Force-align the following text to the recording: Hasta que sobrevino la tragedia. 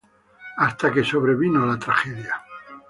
Hasta 0.57 0.91
que 0.91 1.03
sobrevino 1.03 1.63
la 1.63 1.77
tragedia. 1.77 2.41